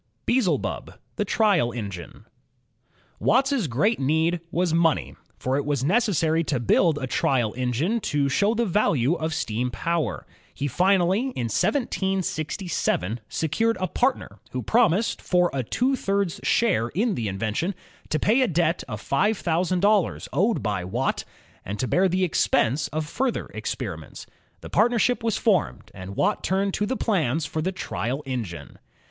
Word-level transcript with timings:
Beelzebub, 0.25 0.95
the 1.17 1.25
Trial 1.25 1.71
Engine 1.71 2.25
Watt's 3.19 3.67
great 3.67 3.99
need 3.99 4.39
was 4.49 4.73
money, 4.73 5.15
for 5.37 5.57
it 5.57 5.63
was 5.63 5.83
necessary 5.83 6.43
to 6.45 6.59
build 6.59 6.97
a 6.97 7.05
trial 7.05 7.53
engine 7.55 7.99
to 7.99 8.27
show 8.27 8.55
the 8.55 8.65
value 8.65 9.13
of 9.13 9.31
steam 9.31 9.69
power. 9.69 10.25
He 10.55 10.67
finally, 10.67 11.19
in 11.35 11.49
1767, 11.53 13.19
secured 13.29 13.77
a 13.79 13.87
partner 13.87 14.39
who 14.49 14.63
promised, 14.63 15.21
for 15.21 15.51
a 15.53 15.61
two 15.61 15.95
thirds 15.95 16.39
share 16.41 16.87
in 16.87 17.13
the 17.13 17.27
invention, 17.27 17.75
to 18.09 18.17
pay 18.17 18.41
a 18.41 18.47
debt 18.47 18.83
of 18.87 18.99
five 18.99 19.37
thousand 19.37 19.81
dollars 19.81 20.27
owed 20.33 20.63
by 20.63 20.83
Watt, 20.83 21.25
and 21.63 21.77
to 21.77 21.87
bear 21.87 22.07
the 22.09 22.23
expense 22.23 22.87
of 22.87 23.05
further 23.05 23.51
experiments. 23.53 24.25
The 24.61 24.69
partnership 24.71 25.21
was 25.23 25.37
formed, 25.37 25.91
and 25.93 26.15
Watt 26.15 26.43
turned 26.43 26.73
to 26.73 26.87
the 26.87 26.97
plans 26.97 27.45
for 27.45 27.61
the 27.61 27.71
trial 27.71 28.23
engine. 28.25 28.79